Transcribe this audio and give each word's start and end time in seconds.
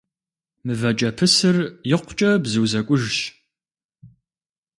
МывэкӀэпысыр 0.65 1.57
икъукӀэ 1.93 2.31
бзу 2.43 2.65
зэкӀужщ. 2.71 3.17